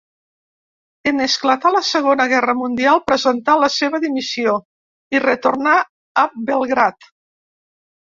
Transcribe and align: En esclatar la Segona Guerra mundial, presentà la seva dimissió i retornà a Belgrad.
En 1.11 1.25
esclatar 1.25 1.71
la 1.75 1.81
Segona 1.89 2.27
Guerra 2.33 2.57
mundial, 2.63 3.03
presentà 3.11 3.59
la 3.67 3.71
seva 3.77 4.03
dimissió 4.09 4.59
i 5.19 5.25
retornà 5.29 5.79
a 6.27 6.29
Belgrad. 6.53 7.13